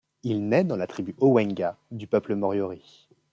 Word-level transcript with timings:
Il 0.23 0.49
naît 0.49 0.63
dans 0.63 0.77
la 0.77 0.87
tribu 0.87 1.13
Owenga 1.19 1.77
du 1.91 2.07
peuple 2.07 2.33
moriori. 2.33 3.07